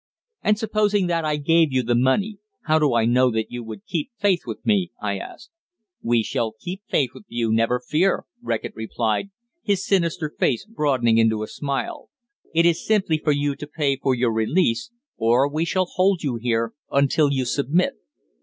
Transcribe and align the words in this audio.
"And 0.41 0.57
supposing 0.57 1.05
that 1.05 1.23
I 1.23 1.35
gave 1.35 1.71
you 1.71 1.83
the 1.83 1.93
money, 1.93 2.39
how 2.63 2.79
do 2.79 2.95
I 2.95 3.05
know 3.05 3.29
that 3.29 3.51
you 3.51 3.63
would 3.63 3.85
keep 3.85 4.09
faith 4.17 4.47
with 4.47 4.65
me?" 4.65 4.91
I 4.99 5.19
asked. 5.19 5.51
"We 6.01 6.23
shall 6.23 6.53
keep 6.59 6.81
faith 6.89 7.11
with 7.13 7.25
you, 7.27 7.51
never 7.53 7.79
fear," 7.79 8.25
Reckitt 8.41 8.73
replied, 8.73 9.29
his 9.61 9.85
sinister 9.85 10.33
face 10.39 10.65
broadening 10.65 11.19
into 11.19 11.43
a 11.43 11.47
smile. 11.47 12.09
"It 12.51 12.65
is 12.65 12.83
simply 12.83 13.19
for 13.23 13.31
you 13.31 13.55
to 13.57 13.67
pay 13.67 13.95
for 13.95 14.15
your 14.15 14.33
release; 14.33 14.89
or 15.17 15.47
we 15.47 15.65
shall 15.65 15.85
hold 15.85 16.23
you 16.23 16.37
here 16.37 16.73
until 16.91 17.31
you 17.31 17.45
submit. 17.45 17.93